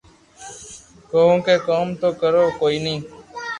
ڪونڪہ 1.11 1.55
ڪوم 1.67 1.87
تو 2.01 2.09
ڪرو 2.21 2.43
ڪوئي 2.59 2.77
ني 2.85 2.95